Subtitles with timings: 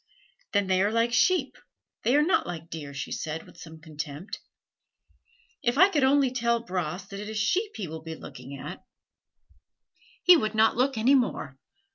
[0.53, 1.59] "Then they are like sheep
[2.01, 4.39] they are not like deer," she said with some contempt.
[5.61, 8.83] "If I could only tell Bras that it is sheep he will be looking at,
[10.23, 11.59] he would not look any more.